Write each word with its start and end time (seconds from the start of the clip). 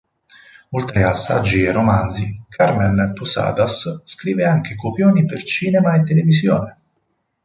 Oltre 0.71 1.03
a 1.03 1.13
saggi 1.13 1.61
e 1.61 1.71
romanzi, 1.71 2.41
Carmen 2.49 3.11
Posadas 3.13 4.01
scrive 4.03 4.45
anche 4.45 4.75
copioni 4.75 5.25
per 5.25 5.43
cinema 5.43 5.93
e 5.95 6.01
televisione. 6.01 6.77